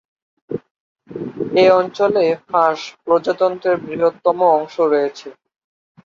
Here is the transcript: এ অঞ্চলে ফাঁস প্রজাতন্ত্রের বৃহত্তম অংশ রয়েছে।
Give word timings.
এ 1.55 1.65
অঞ্চলে 1.79 2.25
ফাঁস 2.47 2.79
প্রজাতন্ত্রের 3.03 3.77
বৃহত্তম 3.85 4.37
অংশ 4.51 4.75
রয়েছে। 4.91 5.27